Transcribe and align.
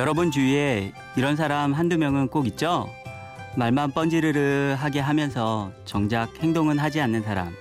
여러분 0.00 0.30
주위에 0.30 0.94
이런 1.14 1.36
사람 1.36 1.74
한두 1.74 1.98
명은 1.98 2.28
꼭 2.28 2.46
있죠? 2.46 2.88
말만 3.54 3.90
뻔지르르 3.90 4.74
하게 4.78 4.98
하면서 4.98 5.72
정작 5.84 6.30
행동은 6.42 6.78
하지 6.78 7.02
않는 7.02 7.22
사람. 7.22 7.54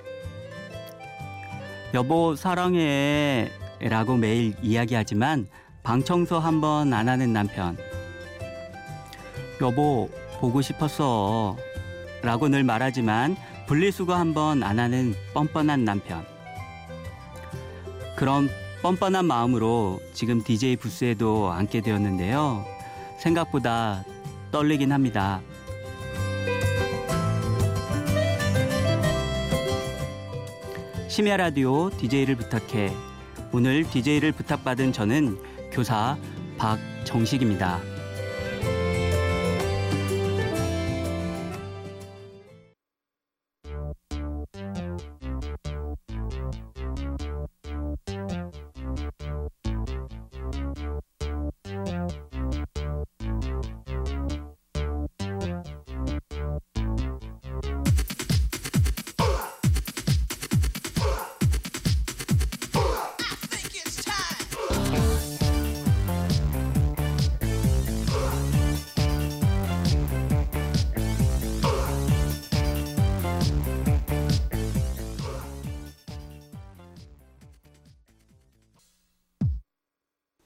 여보 1.93 2.37
사랑해 2.37 3.51
라고 3.81 4.15
매일 4.15 4.53
이야기하지만 4.61 5.47
방 5.83 6.01
청소 6.01 6.39
한 6.39 6.61
번 6.61 6.93
안 6.93 7.09
하는 7.09 7.33
남편. 7.33 7.75
여보 9.61 10.09
보고 10.39 10.61
싶었어 10.61 11.57
라고 12.21 12.47
늘 12.47 12.63
말하지만 12.63 13.35
분리수거 13.67 14.15
한 14.15 14.33
번 14.33 14.63
안 14.63 14.79
하는 14.79 15.13
뻔뻔한 15.33 15.83
남편. 15.83 16.23
그런 18.15 18.47
뻔뻔한 18.81 19.25
마음으로 19.25 19.99
지금 20.13 20.41
DJ 20.41 20.77
부스에도 20.77 21.51
앉게 21.51 21.81
되었는데요. 21.81 22.65
생각보다 23.19 24.03
떨리긴 24.51 24.91
합니다. 24.91 25.41
심야 31.09 31.35
라디오 31.35 31.89
DJ를 31.89 32.35
부탁해. 32.37 32.93
오늘 33.51 33.83
DJ를 33.83 34.31
부탁받은 34.31 34.93
저는 34.93 35.37
교사 35.71 36.17
박정식입니다. 36.57 37.98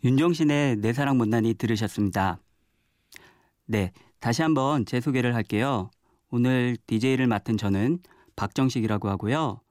윤종신의 0.04 0.78
내 0.78 0.92
사랑 0.92 1.18
못난이 1.18 1.54
들으셨습니다. 1.54 2.38
네, 3.66 3.94
다시 4.20 4.42
한번 4.42 4.86
제 4.86 5.00
소개를 5.00 5.34
할게요. 5.34 5.90
오늘 6.30 6.76
DJ를 6.88 7.28
맡은 7.28 7.56
저는 7.56 8.00
박정식이라고 8.36 9.08
하고요. 9.08 9.62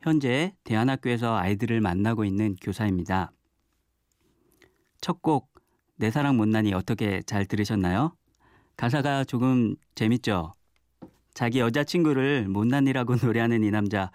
현재 0.00 0.52
대안학교에서 0.64 1.36
아이들을 1.36 1.80
만나고 1.80 2.24
있는 2.26 2.54
교사입니다. 2.60 3.32
첫 5.00 5.22
곡, 5.22 5.48
내 5.96 6.10
사랑 6.10 6.36
못난이 6.36 6.74
어떻게 6.74 7.22
잘 7.22 7.46
들으셨나요? 7.46 8.14
가사가 8.76 9.24
조금 9.24 9.74
재밌죠? 9.94 10.52
자기 11.32 11.60
여자친구를 11.60 12.48
못난이라고 12.48 13.16
노래하는 13.24 13.64
이 13.64 13.70
남자, 13.70 14.10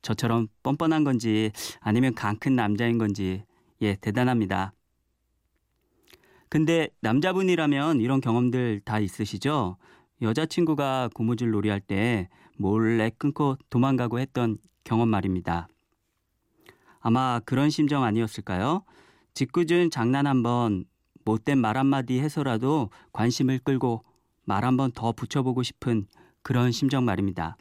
저처럼 0.00 0.48
뻔뻔한 0.62 1.04
건지 1.04 1.50
아니면 1.80 2.14
강 2.14 2.38
큰 2.38 2.56
남자인 2.56 2.96
건지, 2.96 3.44
예, 3.82 3.94
대단합니다. 3.96 4.72
근데 6.48 6.88
남자분이라면 7.00 8.00
이런 8.00 8.20
경험들 8.20 8.80
다 8.84 8.98
있으시죠? 8.98 9.76
여자친구가 10.22 11.10
고무줄 11.14 11.50
놀이할 11.50 11.80
때 11.80 12.28
몰래 12.56 13.10
끊고 13.16 13.56
도망가고 13.70 14.18
했던 14.18 14.58
경험 14.84 15.08
말입니다. 15.08 15.68
아마 17.00 17.40
그런 17.44 17.70
심정 17.70 18.02
아니었을까요? 18.02 18.82
짓궂은 19.34 19.90
장난 19.90 20.26
한번 20.26 20.84
못된 21.24 21.58
말 21.58 21.76
한마디 21.76 22.18
해서라도 22.18 22.90
관심을 23.12 23.60
끌고 23.60 24.04
말 24.44 24.64
한번 24.64 24.90
더 24.92 25.12
붙여보고 25.12 25.62
싶은 25.62 26.06
그런 26.42 26.72
심정 26.72 27.04
말입니다. 27.04 27.56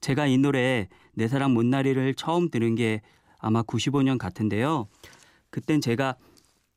제가 0.00 0.26
이 0.26 0.36
노래 0.38 0.88
내 1.12 1.28
사랑 1.28 1.54
못나리를 1.54 2.14
처음 2.14 2.50
들은 2.50 2.74
게 2.74 3.00
아마 3.38 3.62
95년 3.62 4.18
같은데요. 4.18 4.88
그땐 5.50 5.80
제가 5.80 6.16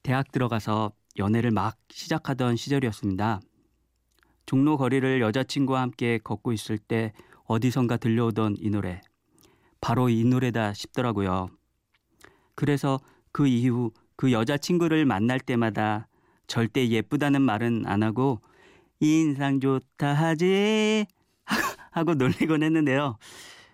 대학 0.03 0.31
들어가서 0.31 0.91
연애를 1.17 1.51
막 1.51 1.77
시작하던 1.89 2.57
시절이었습니다. 2.57 3.39
종로 4.45 4.77
거리를 4.77 5.21
여자친구와 5.21 5.81
함께 5.81 6.19
걷고 6.21 6.51
있을 6.51 6.77
때 6.77 7.13
어디선가 7.45 7.97
들려오던 7.97 8.57
이 8.59 8.69
노래. 8.69 9.01
바로 9.79 10.09
이 10.09 10.23
노래다 10.25 10.73
싶더라고요. 10.73 11.49
그래서 12.55 12.99
그 13.31 13.47
이후 13.47 13.91
그 14.15 14.31
여자친구를 14.31 15.05
만날 15.05 15.39
때마다 15.39 16.07
절대 16.47 16.87
예쁘다는 16.87 17.41
말은 17.41 17.85
안 17.85 18.03
하고 18.03 18.41
인상 18.99 19.59
좋다 19.59 20.13
하지 20.13 21.05
하고 21.91 22.13
놀리곤 22.13 22.63
했는데요. 22.63 23.17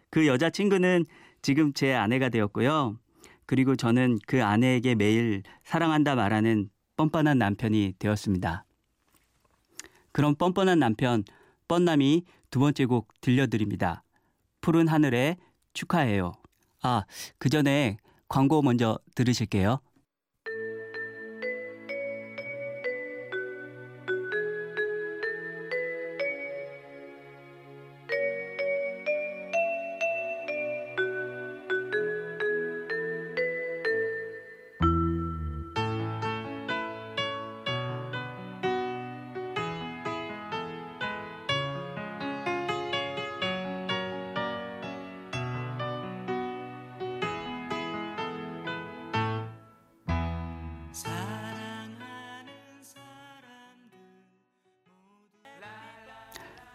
그 0.09 0.27
여자친구는 0.27 1.05
지금 1.41 1.73
제 1.73 1.93
아내가 1.93 2.29
되었고요. 2.29 2.97
그리고 3.49 3.75
저는 3.75 4.19
그 4.27 4.43
아내에게 4.43 4.93
매일 4.93 5.41
사랑한다 5.63 6.13
말하는 6.13 6.69
뻔뻔한 6.95 7.39
남편이 7.39 7.95
되었습니다. 7.97 8.63
그런 10.11 10.35
뻔뻔한 10.35 10.77
남편, 10.77 11.23
뻔남이 11.67 12.25
두 12.51 12.59
번째 12.59 12.85
곡 12.85 13.07
들려드립니다. 13.21 14.03
푸른 14.61 14.87
하늘에 14.87 15.37
축하해요. 15.73 16.33
아, 16.83 17.05
그 17.39 17.49
전에 17.49 17.97
광고 18.27 18.61
먼저 18.61 18.99
들으실게요. 19.15 19.79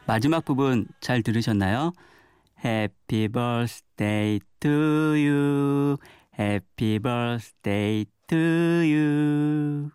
마지막 0.07 0.45
부분 0.45 0.87
잘 1.01 1.23
들으셨나요? 1.23 1.93
Happy 2.63 3.27
birthday 3.29 4.39
to 4.61 4.71
you. 4.71 5.97
Happy 6.39 6.99
birthday 6.99 8.05
to 8.27 8.37
you. 8.37 9.91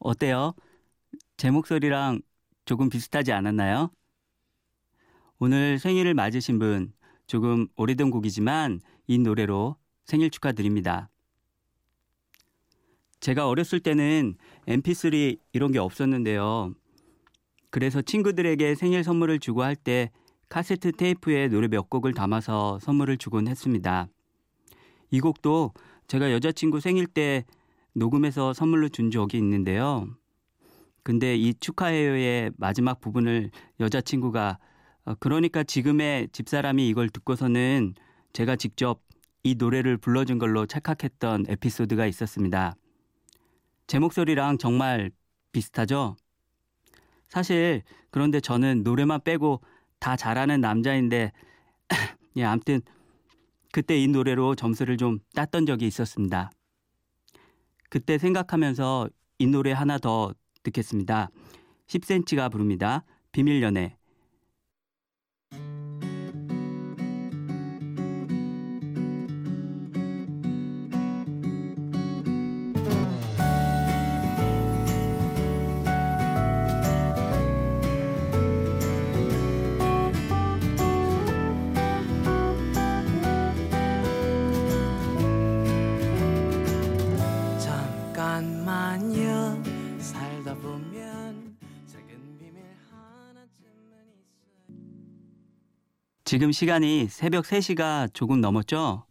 어때요? 0.00 0.52
제 1.36 1.52
목소리랑 1.52 2.22
조금 2.64 2.88
비슷하지 2.88 3.32
않았나요? 3.32 3.92
오늘 5.38 5.78
생일을 5.78 6.14
맞으신 6.14 6.58
분 6.58 6.92
조금 7.28 7.68
오래된 7.76 8.10
곡이지만 8.10 8.80
이 9.06 9.18
노래로 9.18 9.76
생일 10.06 10.30
축하드립니다. 10.30 11.08
제가 13.20 13.48
어렸을 13.48 13.78
때는 13.78 14.36
mp3 14.66 15.38
이런 15.52 15.70
게 15.70 15.78
없었는데요. 15.78 16.74
그래서 17.70 18.02
친구들에게 18.02 18.74
생일 18.74 19.04
선물을 19.04 19.38
주고 19.40 19.62
할 19.62 19.76
때 19.76 20.10
카세트 20.48 20.92
테이프에 20.92 21.48
노래 21.48 21.68
몇 21.68 21.90
곡을 21.90 22.14
담아서 22.14 22.78
선물을 22.80 23.18
주곤 23.18 23.48
했습니다. 23.48 24.08
이 25.10 25.20
곡도 25.20 25.72
제가 26.06 26.32
여자친구 26.32 26.80
생일 26.80 27.06
때 27.06 27.44
녹음해서 27.94 28.54
선물로 28.54 28.88
준 28.88 29.10
적이 29.10 29.38
있는데요. 29.38 30.08
근데 31.02 31.36
이 31.36 31.54
축하해요의 31.54 32.52
마지막 32.56 33.00
부분을 33.00 33.50
여자친구가 33.80 34.58
어, 35.04 35.14
그러니까 35.20 35.62
지금의 35.62 36.28
집사람이 36.32 36.88
이걸 36.88 37.08
듣고서는 37.08 37.94
제가 38.32 38.56
직접 38.56 39.00
이 39.42 39.54
노래를 39.54 39.96
불러준 39.96 40.38
걸로 40.38 40.66
착각했던 40.66 41.46
에피소드가 41.48 42.06
있었습니다. 42.06 42.74
제 43.86 43.98
목소리랑 43.98 44.58
정말 44.58 45.10
비슷하죠? 45.52 46.16
사실 47.28 47.82
그런데 48.10 48.40
저는 48.40 48.82
노래만 48.82 49.22
빼고 49.22 49.60
다 49.98 50.16
잘하는 50.16 50.60
남자인데 50.60 51.32
예, 52.36 52.44
아무튼 52.44 52.80
그때 53.72 53.98
이 53.98 54.08
노래로 54.08 54.54
점수를 54.54 54.96
좀 54.96 55.18
땄던 55.34 55.66
적이 55.66 55.86
있었습니다. 55.86 56.50
그때 57.90 58.18
생각하면서 58.18 59.08
이 59.38 59.46
노래 59.46 59.72
하나 59.72 59.98
더 59.98 60.32
듣겠습니다. 60.62 61.30
10cm가 61.86 62.50
부릅니다. 62.50 63.04
비밀 63.32 63.62
연애. 63.62 63.97
지금 96.38 96.52
시간이 96.52 97.08
새벽 97.08 97.46
3시가 97.46 98.14
조금 98.14 98.40
넘었죠? 98.40 99.04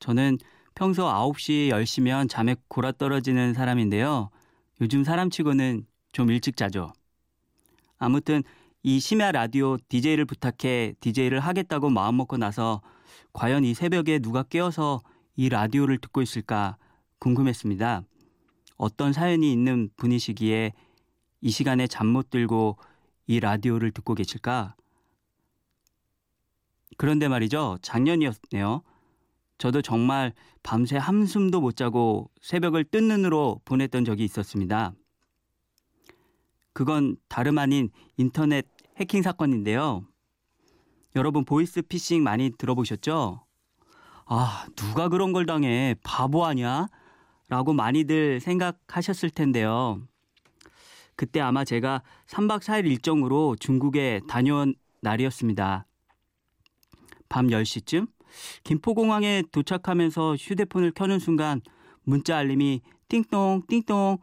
저는 0.00 0.36
평소 0.74 1.04
9시, 1.04 1.70
10시면 1.70 2.28
잠에 2.28 2.56
골아 2.68 2.92
떨어지는 2.92 3.54
사람인데요. 3.54 4.28
요즘 4.82 5.02
사람치고는 5.02 5.86
좀 6.12 6.30
일찍 6.30 6.58
자죠. 6.58 6.92
아무튼 7.96 8.42
이 8.82 9.00
심야 9.00 9.32
라디오 9.32 9.78
DJ를 9.88 10.26
부탁해 10.26 10.92
DJ를 11.00 11.40
하겠다고 11.40 11.88
마음먹고 11.88 12.36
나서 12.36 12.82
과연 13.32 13.64
이 13.64 13.72
새벽에 13.72 14.18
누가 14.18 14.42
깨어서 14.42 15.00
이 15.36 15.48
라디오를 15.48 15.96
듣고 15.96 16.20
있을까 16.20 16.76
궁금했습니다. 17.18 18.02
어떤 18.76 19.14
사연이 19.14 19.50
있는 19.50 19.88
분이시기에 19.96 20.74
이 21.40 21.50
시간에 21.50 21.86
잠 21.86 22.08
못 22.08 22.28
들고 22.28 22.76
이 23.26 23.40
라디오를 23.40 23.90
듣고 23.92 24.14
계실까? 24.14 24.74
그런데 27.02 27.26
말이죠. 27.26 27.78
작년이었네요. 27.82 28.80
저도 29.58 29.82
정말 29.82 30.32
밤새 30.62 30.96
한숨도 30.96 31.60
못 31.60 31.74
자고 31.74 32.30
새벽을 32.40 32.84
뜬 32.84 33.08
눈으로 33.08 33.60
보냈던 33.64 34.04
적이 34.04 34.22
있었습니다. 34.22 34.92
그건 36.72 37.16
다름 37.28 37.58
아닌 37.58 37.90
인터넷 38.18 38.68
해킹 38.98 39.22
사건인데요. 39.22 40.06
여러분 41.16 41.44
보이스 41.44 41.82
피싱 41.82 42.22
많이 42.22 42.52
들어보셨죠? 42.56 43.44
아, 44.26 44.66
누가 44.76 45.08
그런 45.08 45.32
걸 45.32 45.44
당해? 45.44 45.96
바보 46.04 46.46
아니야? 46.46 46.86
라고 47.48 47.72
많이들 47.72 48.38
생각하셨을 48.38 49.30
텐데요. 49.30 50.00
그때 51.16 51.40
아마 51.40 51.64
제가 51.64 52.04
3박 52.28 52.60
4일 52.60 52.86
일정으로 52.86 53.56
중국에 53.58 54.20
다녀온 54.28 54.76
날이었습니다. 55.00 55.86
밤 57.32 57.46
10시쯤 57.46 58.08
김포공항에 58.62 59.42
도착하면서 59.50 60.36
휴대폰을 60.36 60.92
켜는 60.92 61.18
순간 61.18 61.62
문자 62.02 62.36
알림이 62.36 62.82
띵동 63.08 63.62
띵동 63.68 64.18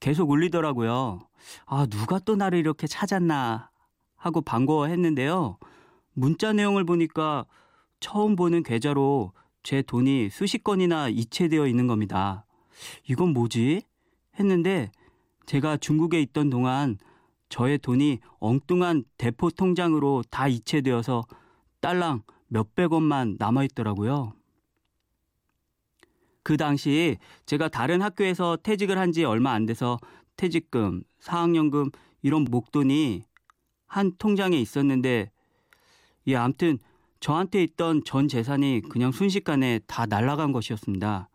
계속 0.00 0.30
울리더라고요. 0.30 1.20
아, 1.66 1.86
누가 1.86 2.18
또 2.18 2.34
나를 2.34 2.58
이렇게 2.58 2.86
찾았나 2.86 3.70
하고 4.16 4.40
반가워했는데요. 4.40 5.58
문자 6.14 6.54
내용을 6.54 6.84
보니까 6.84 7.44
처음 8.00 8.36
보는 8.36 8.62
계좌로 8.62 9.32
제 9.62 9.82
돈이 9.82 10.30
수십 10.30 10.64
건이나 10.64 11.10
이체되어 11.10 11.66
있는 11.66 11.86
겁니다. 11.86 12.46
이건 13.06 13.34
뭐지? 13.34 13.82
했는데 14.40 14.90
제가 15.44 15.76
중국에 15.76 16.22
있던 16.22 16.48
동안 16.48 16.96
저의 17.50 17.76
돈이 17.78 18.20
엉뚱한 18.38 19.04
대포 19.18 19.50
통장으로 19.50 20.24
다 20.30 20.48
이체되어서 20.48 21.26
딸랑 21.82 22.22
몇백 22.48 22.92
원만 22.92 23.36
남아 23.38 23.64
있더라고요. 23.64 24.32
그 26.42 26.56
당시 26.56 27.18
제가 27.46 27.68
다른 27.68 28.02
학교에서 28.02 28.56
퇴직을 28.62 28.98
한 28.98 29.12
지 29.12 29.24
얼마 29.24 29.52
안 29.52 29.66
돼서 29.66 29.98
퇴직금, 30.36 31.02
사학연금 31.18 31.90
이런 32.22 32.44
목돈이 32.44 33.24
한 33.86 34.12
통장에 34.18 34.56
있었는데 34.56 35.30
예, 36.28 36.36
아무튼 36.36 36.78
저한테 37.20 37.62
있던 37.62 38.02
전 38.04 38.28
재산이 38.28 38.82
그냥 38.88 39.10
순식간에 39.10 39.80
다 39.86 40.06
날아간 40.06 40.52
것이었습니다. 40.52 41.28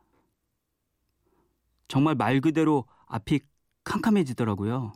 정말 1.87 2.15
말 2.15 2.39
그대로 2.39 2.85
앞이 3.07 3.39
캄캄해지더라고요. 3.83 4.93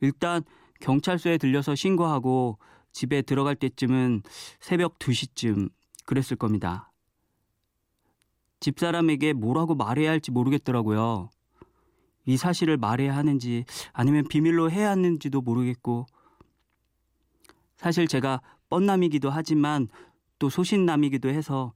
일단 0.00 0.42
경찰서에 0.80 1.38
들려서 1.38 1.74
신고하고 1.74 2.58
집에 2.92 3.22
들어갈 3.22 3.54
때쯤은 3.54 4.22
새벽 4.60 4.98
2시쯤 4.98 5.70
그랬을 6.06 6.36
겁니다. 6.36 6.92
집사람에게 8.60 9.32
뭐라고 9.32 9.74
말해야 9.74 10.10
할지 10.10 10.30
모르겠더라고요. 10.30 11.30
이 12.26 12.36
사실을 12.36 12.76
말해야 12.76 13.16
하는지 13.16 13.64
아니면 13.92 14.24
비밀로 14.28 14.70
해야 14.70 14.90
하는지도 14.90 15.40
모르겠고 15.40 16.06
사실 17.76 18.06
제가 18.06 18.42
뻔남이기도 18.68 19.30
하지만 19.30 19.88
또 20.38 20.50
소신남이기도 20.50 21.28
해서 21.28 21.72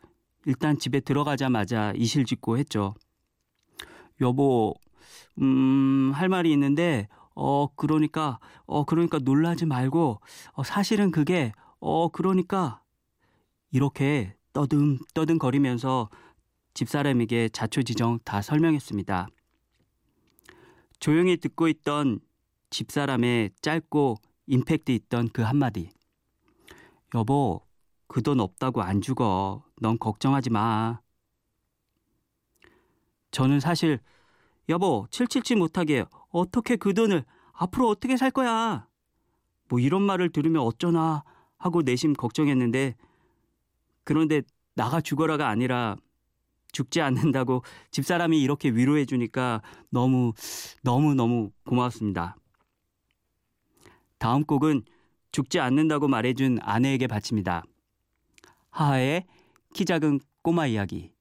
일단 0.47 0.79
집에 0.79 1.01
들어가자마자 1.01 1.93
이실 1.97 2.25
짓고 2.25 2.59
했죠. 2.59 2.95
여보, 4.21 4.75
음, 5.41 6.13
할 6.15 6.29
말이 6.29 6.53
있는데, 6.53 7.09
어, 7.35 7.67
그러니까, 7.75 8.39
어, 8.67 8.85
그러니까 8.85 9.19
놀라지 9.19 9.67
말고, 9.67 10.21
어, 10.53 10.63
사실은 10.63 11.11
그게, 11.11 11.53
어, 11.81 12.09
그러니까, 12.09 12.83
이렇게 13.71 14.37
떠듬, 14.53 14.99
떠듬 15.15 15.39
거리면서 15.39 16.09
집사람에게 16.75 17.49
자초지정 17.51 18.21
다 18.25 18.41
설명했습니다. 18.43 19.29
조용히 21.01 21.37
듣고 21.37 21.69
있던 21.69 22.21
집사람의 22.71 23.51
짧고 23.63 24.17
임팩트 24.47 24.93
있던 24.93 25.29
그 25.33 25.43
한마디. 25.43 25.91
여보, 27.15 27.63
그 28.09 28.23
돈 28.23 28.41
없다고 28.41 28.83
안 28.83 29.01
죽어. 29.01 29.65
넌 29.81 29.99
걱정하지 29.99 30.51
마. 30.51 31.01
저는 33.33 33.61
사실 33.61 33.99
여보 34.69 35.07
777 35.11 35.57
못하게 35.57 36.05
어떻게 36.31 36.77
그 36.77 36.95
돈을 36.95 37.25
앞으로 37.53 37.89
어떻게 37.89 38.17
살 38.17 38.31
거야? 38.31 38.87
뭐 39.69 39.79
이런 39.79 40.03
말을 40.03 40.31
들으면 40.31 40.63
어쩌나 40.63 41.25
하고 41.59 41.83
내심 41.83 42.15
걱정했는데 42.15 42.95
그런데 44.05 44.43
나가 44.75 45.01
죽어라가 45.01 45.49
아니라 45.49 45.97
죽지 46.73 47.01
않는다고 47.01 47.63
집사람이 47.91 48.43
이렇게 48.43 48.69
위로해 48.71 49.05
주니까 49.05 49.63
너무 49.91 50.33
너무 50.83 51.15
너무 51.15 51.51
고마웠습니다. 51.65 52.37
다음 54.19 54.45
곡은 54.45 54.83
죽지 55.31 55.61
않는다고 55.61 56.09
말해준 56.09 56.59
아내에게 56.61 57.07
바칩니다. 57.07 57.63
하하의 58.71 59.25
키 59.73 59.85
작은 59.85 60.21
꼬마 60.43 60.67
이야기. 60.67 61.14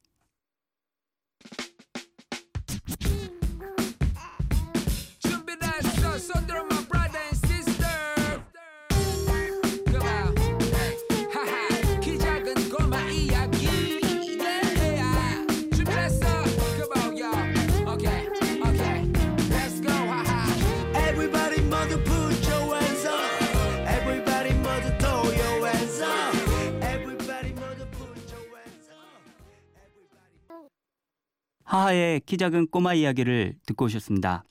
하하의 31.73 32.21
키 32.27 32.37
작은 32.37 32.67
꼬마 32.67 32.93
이야기를 32.93 33.55
듣고 33.65 33.85
오셨습니다. 33.85 34.43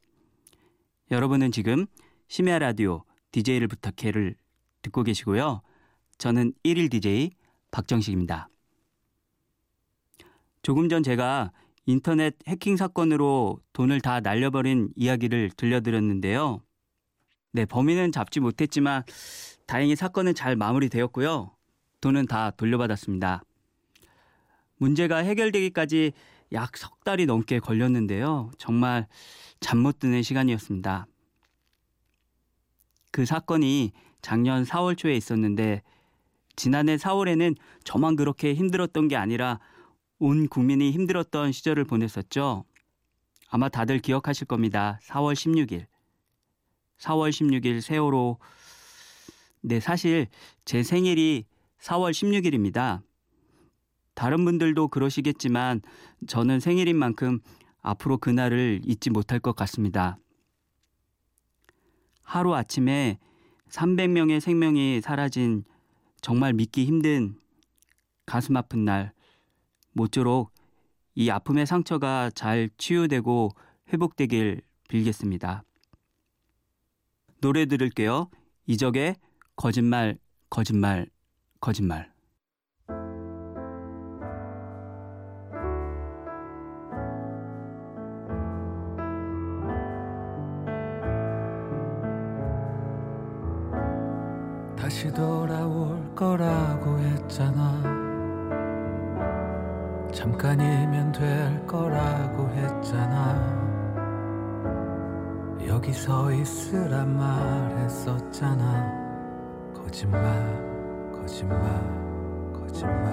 여러분은 1.13 1.53
지금 1.53 1.87
심야 2.27 2.59
라디오 2.59 3.05
DJ를 3.31 3.69
부탁해를 3.69 4.35
듣고 4.83 5.05
계시고요. 5.05 5.63
저는 6.19 6.53
1일 6.65 6.91
DJ 6.91 7.31
박정식입니다. 7.71 8.49
조금 10.63 10.89
전 10.89 11.05
제가 11.05 11.53
인터넷 11.87 12.35
해킹 12.49 12.77
사건으로 12.77 13.61
돈을 13.73 14.01
다 14.01 14.19
날려버린 14.19 14.89
이야기를 14.97 15.53
들려드렸는데요. 15.57 16.61
네, 17.53 17.67
범인은 17.67 18.11
잡지 18.11 18.41
못했지만 18.41 19.05
다행히 19.67 19.95
사건은 19.95 20.35
잘 20.35 20.57
마무리되었고요. 20.57 21.55
돈은 22.01 22.27
다 22.27 22.51
돌려받았습니다. 22.51 23.45
문제가 24.79 25.19
해결되기까지 25.19 26.13
약 26.53 26.77
석 26.77 27.03
달이 27.05 27.27
넘게 27.27 27.61
걸렸는데요. 27.61 28.51
정말 28.59 29.07
잠 29.61 29.79
못 29.79 29.99
드는 29.99 30.23
시간이었습니다. 30.23 31.07
그 33.11 33.25
사건이 33.25 33.93
작년 34.23 34.65
4월 34.65 34.97
초에 34.97 35.17
있었는데 35.17 35.83
지난해 36.57 36.97
4월에는 36.97 37.57
저만 37.85 38.17
그렇게 38.17 38.55
힘들었던 38.55 39.09
게 39.09 39.17
아니라 39.17 39.61
온 40.19 40.49
국민이 40.49 40.91
힘들었던 40.93 41.53
시절을 41.53 41.85
보냈었죠. 41.85 42.65
아마 43.49 43.69
다들 43.69 43.99
기억하실 43.99 44.47
겁니다. 44.47 44.99
4월 45.05 45.35
16일. 45.35 45.87
4월 46.99 47.31
16일 47.31 47.81
세월호. 47.81 48.39
네, 49.63 49.81
사실 49.81 50.29
제 50.65 50.83
생일이 50.83 51.47
4월 51.81 52.13
16일입니다. 52.13 53.03
다른 54.15 54.45
분들도 54.45 54.89
그러시겠지만 54.89 55.81
저는 56.27 56.61
생일인 56.61 56.97
만큼 56.97 57.41
앞으로 57.81 58.19
그날을 58.19 58.81
잊지 58.85 59.11
못할 59.11 59.41
것 59.41 59.57
같습니다. 59.57 60.19
하루 62.23 62.55
아침에 62.55 63.19
300명의 63.69 64.41
생명이 64.41 65.01
사라진 65.01 65.65
정말 66.21 66.53
믿기 66.53 66.85
힘든 66.85 67.37
가슴 68.27 68.57
아픈 68.57 68.85
날, 68.85 69.13
모쪼록 69.93 70.53
이 71.15 71.29
아픔의 71.29 71.67
상처가 71.67 72.31
잘 72.31 72.71
치유되고 72.79 73.51
회복되길 73.93 74.63
빌겠습니다. 74.89 75.65
노래 77.41 77.67
들을게요. 77.67 78.31
이적의 78.67 79.17
거짓말, 79.57 80.19
거짓말, 80.49 81.09
거짓말. 81.61 82.12
다시 94.83 95.13
돌아올 95.13 96.13
거라고 96.13 96.99
했잖아. 96.99 97.81
잠깐이면 100.13 101.13
될 101.13 101.65
거라고 101.69 102.49
했잖아. 102.51 103.63
여기 105.69 105.93
서 105.93 106.33
있으란 106.33 107.17
말했었잖아. 107.17 108.63
거짓말, 109.73 110.21
거짓말, 111.13 112.53
거짓말. 112.53 113.05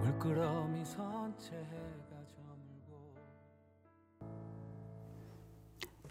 물끄러미 0.00 0.82
선채 0.86 1.54
해가 1.54 2.16
저물고. 2.34 3.12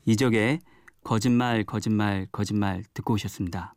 이적의 0.06 0.60
거짓말, 1.04 1.64
거짓말, 1.64 2.28
거짓말 2.32 2.84
듣고 2.94 3.14
오셨습니다. 3.14 3.76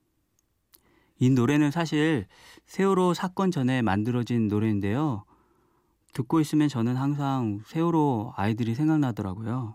이 1.19 1.31
노래는 1.31 1.71
사실 1.71 2.27
세월호 2.67 3.15
사건 3.15 3.51
전에 3.51 3.83
만들어진 3.83 4.49
노래인데요. 4.49 5.25
듣고 6.13 6.41
있으면 6.41 6.69
저는 6.69 6.97
항상 6.97 7.61
세월호 7.67 8.35
아이들이 8.37 8.75
생각나더라고요. 8.75 9.75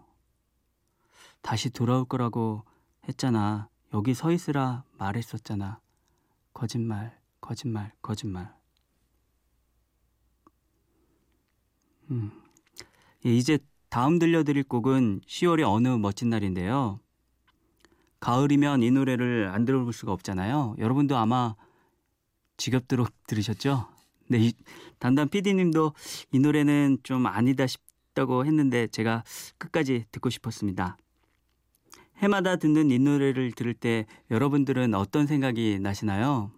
다시 1.41 1.69
돌아올 1.69 2.05
거라고 2.05 2.63
했잖아. 3.07 3.69
여기 3.93 4.13
서 4.13 4.31
있으라 4.31 4.83
말했었잖아. 4.97 5.79
거짓말, 6.53 7.17
거짓말, 7.41 7.91
거짓말. 8.01 8.53
음. 12.11 12.31
예, 13.25 13.33
이제 13.33 13.59
다음 13.89 14.19
들려드릴 14.19 14.63
곡은 14.63 15.21
10월의 15.25 15.63
어느 15.67 15.87
멋진 15.87 16.29
날인데요. 16.29 16.99
가을이면 18.19 18.83
이 18.83 18.91
노래를 18.91 19.49
안 19.53 19.65
들어볼 19.65 19.93
수가 19.93 20.11
없잖아요. 20.11 20.75
여러분도 20.77 21.17
아마 21.17 21.55
지겹도록 22.57 23.09
들으셨죠? 23.27 23.87
네, 24.27 24.39
이, 24.39 24.53
단단 24.99 25.29
PD님도 25.29 25.93
이 26.31 26.39
노래는 26.39 26.99
좀 27.03 27.25
아니다 27.25 27.65
싶다고 27.65 28.45
했는데 28.45 28.87
제가 28.87 29.23
끝까지 29.57 30.05
듣고 30.11 30.29
싶었습니다. 30.29 30.97
해마다 32.17 32.57
듣는 32.57 32.91
이 32.91 32.99
노래를 32.99 33.53
들을 33.53 33.73
때 33.73 34.05
여러분들은 34.29 34.93
어떤 34.93 35.25
생각이 35.25 35.79
나시나요? 35.79 36.51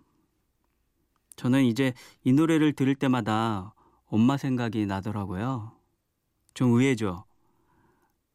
저는 1.36 1.64
이제 1.66 1.94
이 2.24 2.34
노래를 2.34 2.74
들을 2.74 2.96
때마다 2.96 3.74
엄마 4.08 4.38
생각이 4.38 4.86
나더라고요. 4.88 5.72
좀 6.54 6.72
의외죠. 6.72 7.26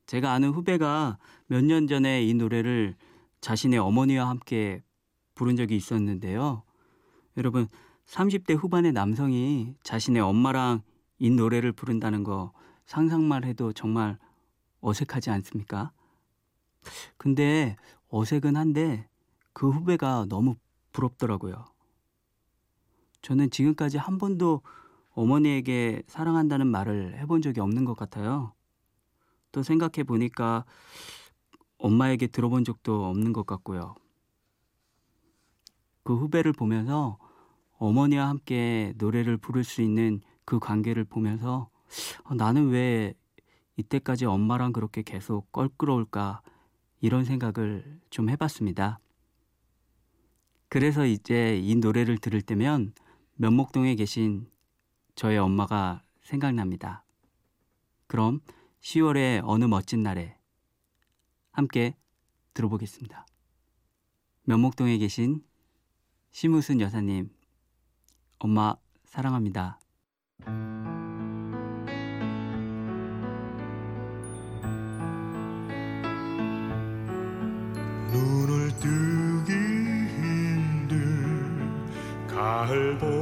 제가 0.06 0.32
아는 0.32 0.50
후배가 0.50 1.18
몇 1.48 1.62
년 1.64 1.88
전에 1.88 2.22
이 2.22 2.32
노래를 2.32 2.94
자신의 3.46 3.78
어머니와 3.78 4.28
함께 4.28 4.82
부른 5.36 5.54
적이 5.54 5.76
있었는데요. 5.76 6.64
여러분, 7.36 7.68
30대 8.06 8.56
후반의 8.56 8.90
남성이 8.90 9.76
자신의 9.84 10.20
엄마랑 10.20 10.82
이 11.20 11.30
노래를 11.30 11.70
부른다는 11.70 12.24
거 12.24 12.52
상상만 12.86 13.44
해도 13.44 13.72
정말 13.72 14.18
어색하지 14.80 15.30
않습니까? 15.30 15.92
근데 17.18 17.76
어색은 18.08 18.56
한데 18.56 19.08
그 19.52 19.70
후배가 19.70 20.26
너무 20.28 20.56
부럽더라고요. 20.90 21.66
저는 23.22 23.50
지금까지 23.50 23.96
한 23.96 24.18
번도 24.18 24.62
어머니에게 25.10 26.02
사랑한다는 26.08 26.66
말을 26.66 27.16
해본 27.20 27.42
적이 27.42 27.60
없는 27.60 27.84
것 27.84 27.96
같아요. 27.96 28.54
또 29.52 29.62
생각해 29.62 30.02
보니까 30.02 30.64
엄마에게 31.78 32.26
들어본 32.26 32.64
적도 32.64 33.06
없는 33.06 33.32
것 33.32 33.46
같고요. 33.46 33.94
그 36.02 36.16
후배를 36.16 36.52
보면서 36.52 37.18
어머니와 37.78 38.28
함께 38.28 38.94
노래를 38.96 39.36
부를 39.36 39.64
수 39.64 39.82
있는 39.82 40.20
그 40.44 40.58
관계를 40.58 41.04
보면서 41.04 41.68
어, 42.24 42.34
나는 42.34 42.68
왜 42.68 43.14
이때까지 43.76 44.24
엄마랑 44.24 44.72
그렇게 44.72 45.02
계속 45.02 45.52
껄끄러울까 45.52 46.42
이런 47.00 47.24
생각을 47.24 48.00
좀 48.10 48.30
해봤습니다. 48.30 49.00
그래서 50.68 51.04
이제 51.06 51.58
이 51.58 51.74
노래를 51.76 52.18
들을 52.18 52.40
때면 52.40 52.92
면목동에 53.34 53.94
계신 53.94 54.48
저의 55.14 55.38
엄마가 55.38 56.02
생각납니다. 56.22 57.04
그럼 58.06 58.40
10월의 58.80 59.42
어느 59.44 59.64
멋진 59.64 60.02
날에 60.02 60.36
함께 61.56 61.96
들어보겠습니다. 62.52 63.26
면목동에 64.44 64.98
계신 64.98 65.42
심우순 66.30 66.82
여사님, 66.82 67.30
엄마 68.38 68.76
사랑합니다. 69.06 69.80
눈을 78.12 78.68
뜨기 78.78 79.54
힘든 80.20 81.06
가을보 82.26 83.15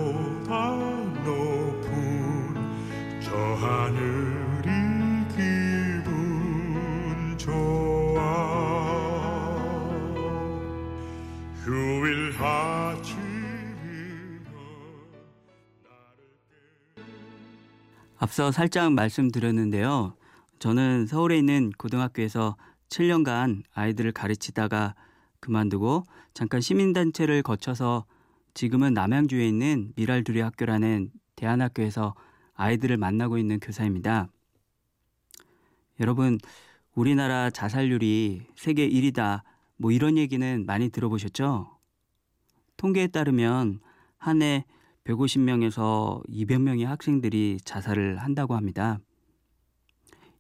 앞서 18.34 18.50
살짝 18.50 18.92
말씀드렸는데요. 18.94 20.16
저는 20.58 21.06
서울에 21.06 21.38
있는 21.38 21.70
고등학교에서 21.78 22.56
7년간 22.88 23.62
아이들을 23.72 24.10
가르치다가 24.10 24.96
그만두고 25.38 26.02
잠깐 26.32 26.60
시민단체를 26.60 27.44
거쳐서 27.44 28.06
지금은 28.52 28.92
남양주에 28.92 29.46
있는 29.46 29.92
미랄두리 29.94 30.40
학교라는 30.40 31.12
대안학교에서 31.36 32.16
아이들을 32.54 32.96
만나고 32.96 33.38
있는 33.38 33.60
교사입니다. 33.60 34.26
여러분, 36.00 36.40
우리나라 36.96 37.50
자살률이 37.50 38.48
세계 38.56 38.88
1위다. 38.88 39.42
뭐 39.76 39.92
이런 39.92 40.18
얘기는 40.18 40.66
많이 40.66 40.88
들어보셨죠? 40.88 41.78
통계에 42.78 43.06
따르면 43.06 43.78
한 44.18 44.42
해 44.42 44.64
150명에서 45.04 46.26
200명의 46.28 46.84
학생들이 46.84 47.58
자살을 47.64 48.18
한다고 48.18 48.54
합니다. 48.56 48.98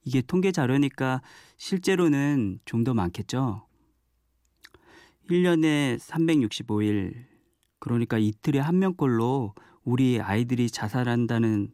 이게 0.04 0.20
통계 0.22 0.52
자료니까 0.52 1.22
실제로는 1.56 2.60
좀 2.64 2.84
더 2.84 2.92
많겠죠? 2.94 3.66
1년에 5.30 5.98
365일, 5.98 7.24
그러니까 7.78 8.18
이틀에 8.18 8.58
한 8.58 8.78
명꼴로 8.78 9.54
우리 9.84 10.20
아이들이 10.20 10.68
자살한다는 10.70 11.72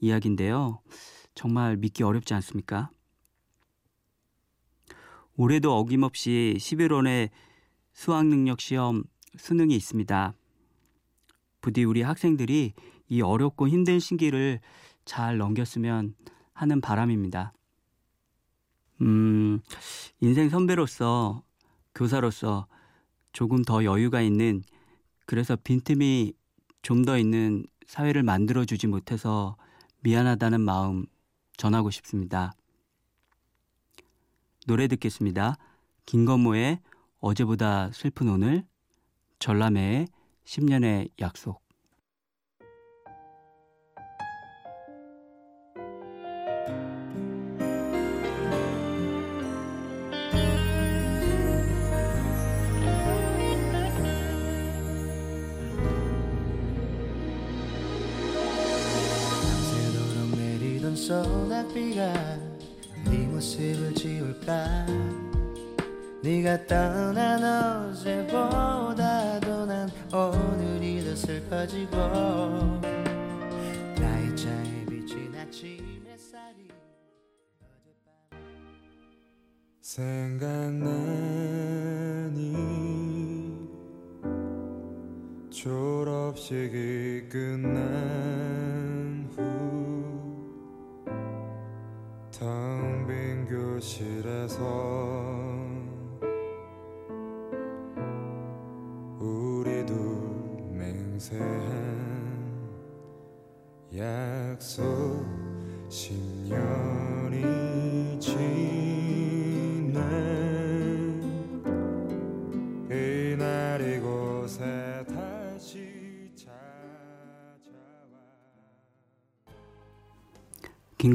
이야기인데요. 0.00 0.80
정말 1.34 1.76
믿기 1.76 2.02
어렵지 2.02 2.34
않습니까? 2.34 2.90
올해도 5.36 5.72
어김없이 5.76 6.56
11월에 6.58 7.30
수학능력 7.92 8.60
시험 8.60 9.04
수능이 9.36 9.76
있습니다. 9.76 10.34
부디 11.60 11.84
우리 11.84 12.02
학생들이 12.02 12.74
이 13.08 13.22
어렵고 13.22 13.68
힘든 13.68 13.98
시기를 13.98 14.60
잘 15.04 15.38
넘겼으면 15.38 16.14
하는 16.52 16.80
바람입니다. 16.80 17.52
음, 19.02 19.60
인생 20.20 20.48
선배로서, 20.48 21.42
교사로서 21.94 22.66
조금 23.32 23.62
더 23.62 23.84
여유가 23.84 24.20
있는, 24.20 24.62
그래서 25.26 25.56
빈틈이 25.56 26.34
좀 26.82 27.04
더 27.04 27.18
있는 27.18 27.64
사회를 27.86 28.22
만들어 28.22 28.64
주지 28.64 28.86
못해서 28.86 29.56
미안하다는 30.00 30.60
마음 30.60 31.06
전하고 31.56 31.90
싶습니다. 31.90 32.52
노래 34.66 34.86
듣겠습니다. 34.88 35.56
김건모의 36.06 36.80
어제보다 37.18 37.90
슬픈 37.92 38.28
오늘, 38.28 38.64
전람회의 39.40 40.06
10년의 40.50 41.10
약속. 41.20 41.62
소낙비가 60.96 62.12
네 63.04 63.26
모습을 63.28 63.94
지울까 63.94 64.86
네가 66.22 66.66
떠난 66.66 67.42
어제보다도 67.90 68.96
난 68.96 69.59
오늘이 70.12 71.04
더 71.04 71.14
슬퍼지고 71.14 71.96
나의 73.96 74.36
차에 74.36 74.84
비친 74.86 75.32
아침 75.36 76.04
햇살이 76.08 76.68
생각나니 82.30 83.68
졸업식이 85.50 87.28
끝난 87.28 89.28
후 89.36 89.40
텅 92.32 93.06
빈 93.06 93.46
교실에서 93.46 94.64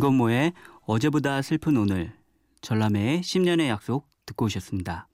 김건모의 0.05 0.53
어제보다 0.85 1.41
슬픈 1.41 1.77
오늘, 1.77 2.13
전람회의 2.61 3.21
10년의 3.21 3.67
약속 3.69 4.07
듣고 4.27 4.45
오셨습니다. 4.45 5.07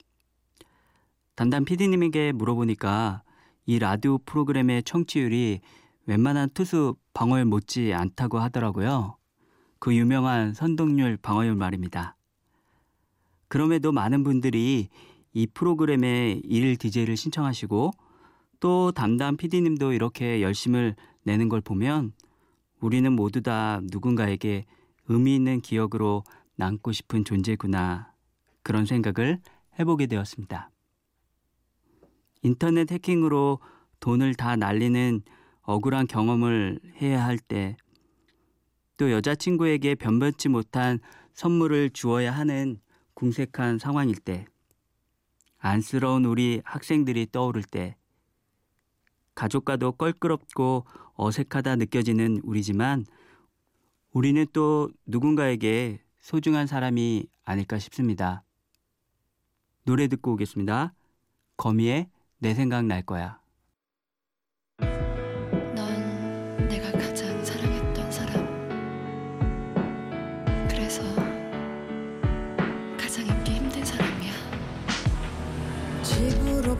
담당 1.34 1.64
PD님에게 1.64 2.32
물어보니까 2.32 3.22
이 3.64 3.78
라디오 3.78 4.18
프로그램의 4.18 4.82
청취율이 4.82 5.60
웬만한 6.04 6.50
투수 6.52 6.96
방어율 7.14 7.46
못지 7.46 7.94
않다고 7.94 8.38
하더라고요. 8.38 9.16
그 9.78 9.94
유명한 9.94 10.52
선동률 10.52 11.16
방어율 11.16 11.54
말입니다. 11.54 12.16
그럼에도 13.48 13.92
많은 13.92 14.24
분들이 14.24 14.88
이 15.32 15.46
프로그램에 15.46 16.40
일 16.44 16.76
DJ를 16.76 17.16
신청하시고 17.16 17.92
또 18.60 18.92
담당 18.92 19.38
PD님도 19.38 19.94
이렇게 19.94 20.42
열심을 20.42 20.96
내는 21.22 21.48
걸 21.48 21.62
보면 21.62 22.12
우리는 22.80 23.10
모두 23.10 23.40
다 23.40 23.80
누군가에게 23.84 24.66
의미 25.08 25.34
있는 25.34 25.60
기억으로 25.60 26.24
남고 26.56 26.92
싶은 26.92 27.24
존재구나 27.24 28.12
그런 28.62 28.86
생각을 28.86 29.40
해보게 29.78 30.06
되었습니다. 30.06 30.70
인터넷 32.42 32.90
해킹으로 32.90 33.60
돈을 34.00 34.34
다 34.34 34.56
날리는 34.56 35.22
억울한 35.62 36.06
경험을 36.06 36.80
해야 37.00 37.24
할 37.24 37.38
때, 37.38 37.76
또 38.96 39.10
여자친구에게 39.10 39.94
변변치 39.94 40.48
못한 40.48 40.98
선물을 41.34 41.90
주어야 41.90 42.32
하는 42.32 42.80
궁색한 43.14 43.78
상황일 43.78 44.16
때, 44.16 44.44
안쓰러운 45.58 46.24
우리 46.24 46.60
학생들이 46.64 47.28
떠오를 47.30 47.62
때, 47.62 47.96
가족과도 49.34 49.92
껄끄럽고 49.92 50.84
어색하다 51.14 51.76
느껴지는 51.76 52.40
우리지만 52.42 53.06
우리는 54.12 54.46
또 54.52 54.90
누군가에게 55.06 56.02
소중한 56.20 56.66
사람이 56.66 57.26
아닐까 57.44 57.78
싶습니다. 57.78 58.44
노래 59.84 60.06
듣고 60.06 60.32
오겠습니다. 60.34 60.94
거미의 61.56 62.10
내 62.38 62.52
생각 62.54 62.84
날 62.84 63.02
거야. 63.02 63.40
넌 65.74 66.68
내가 66.68 66.92
가장 66.92 67.42
사랑했던 67.42 68.12
사람. 68.12 68.46
그래서 70.68 71.02
가장 72.98 73.26
잊기 73.26 73.54
힘든 73.54 73.82
사람이야. 73.82 74.32
집으로 76.02 76.78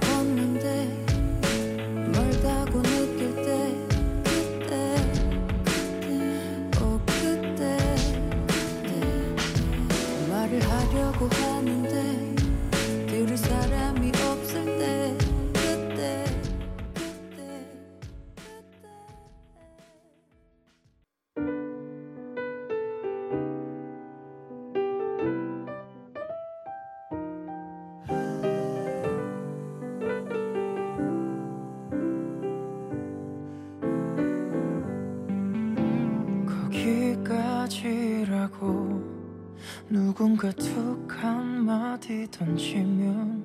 누군가 39.89 40.51
툭 40.53 41.07
한마디 41.11 42.31
던지면 42.31 43.45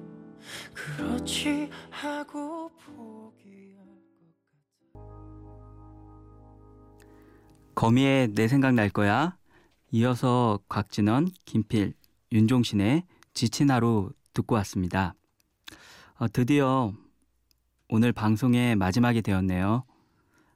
그렇지 0.74 1.70
하고 1.90 2.70
포기할 2.70 3.86
것 4.94 5.06
거미의 7.76 8.30
내 8.34 8.48
생각 8.48 8.74
날 8.74 8.90
거야. 8.90 9.38
이어서 9.92 10.60
곽진원, 10.68 11.30
김필, 11.46 11.94
윤종신의 12.32 13.04
지친 13.34 13.72
하루 13.72 14.12
듣고 14.34 14.56
왔습니다. 14.56 15.14
어, 16.20 16.28
드디어 16.28 16.92
오늘 17.90 18.12
방송의 18.12 18.76
마지막이 18.76 19.22
되었네요. 19.22 19.86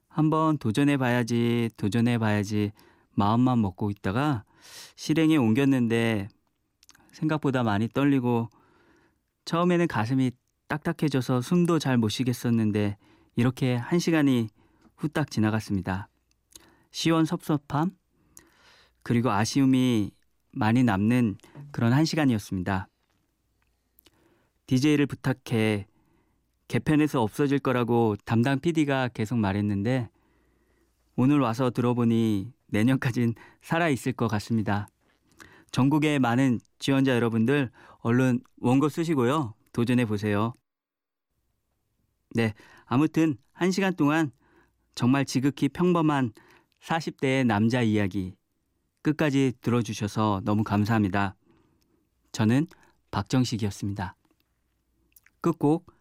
한번 0.10 0.58
도전해 0.58 0.98
봐야지, 0.98 1.70
도전해 1.78 2.18
봐야지 2.18 2.72
마음만 3.14 3.62
먹고 3.62 3.90
있다가 3.90 4.44
실행에 4.96 5.38
옮겼는데 5.38 6.28
생각보다 7.12 7.64
많이 7.64 7.88
떨리고 7.88 8.50
처음에는 9.46 9.88
가슴이 9.88 10.32
딱딱해져서 10.68 11.42
숨도 11.42 11.80
잘 11.80 11.98
못 11.98 12.10
쉬겠었는데 12.10 12.98
이렇게 13.36 13.76
한 13.76 14.00
시간이 14.00 14.48
후딱 14.96 15.30
지나갔습니다. 15.32 16.08
시원섭섭함 16.92 17.92
그리고 19.04 19.32
아쉬움이 19.32 20.12
많이 20.52 20.84
남는 20.84 21.38
그런 21.72 21.94
한 21.94 22.06
시간이었습니다. 22.06 22.88
DJ를 24.68 25.06
부탁해 25.08 25.88
개편에서 26.68 27.22
없어질 27.22 27.60
거라고 27.60 28.16
담당 28.24 28.60
PD가 28.60 29.10
계속 29.10 29.38
말했는데 29.38 30.10
오늘 31.16 31.40
와서 31.40 31.70
들어보니 31.70 32.54
내년까진 32.72 33.36
살아있을 33.62 34.14
것 34.14 34.28
같습니다. 34.28 34.88
전국의 35.72 36.20
많은 36.20 36.60
지원자 36.80 37.16
여러분들 37.16 37.72
얼른 38.00 38.42
원고 38.60 38.90
쓰시고요. 38.90 39.54
도전해 39.72 40.06
보세요. 40.06 40.54
네, 42.34 42.54
아무튼 42.86 43.38
한 43.54 43.72
시간 43.72 43.94
동안 43.94 44.32
정말 44.96 45.26
지극히 45.26 45.70
평범한 45.70 46.34
40대의 46.82 47.46
남자 47.46 47.82
이야기 47.82 48.36
끝까지 49.02 49.54
들어주셔서 49.62 50.42
너무 50.44 50.64
감사합니다. 50.64 51.36
저는 52.32 52.68
박정식이었습니다. 53.12 54.16
끝곡 55.42 55.92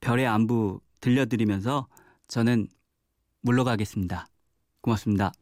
별의 0.00 0.26
안부 0.26 0.80
들려드리면서 1.00 1.88
저는 2.28 2.68
물러가겠습니다. 3.42 4.26
고맙습니다. 4.80 5.32